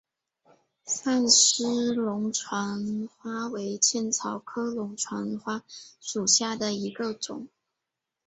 [0.83, 5.63] 上思龙船花为茜草科龙船花
[5.99, 7.47] 属下的一个种。